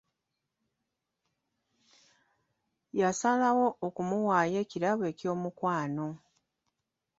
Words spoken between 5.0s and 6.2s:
eky'omukwano.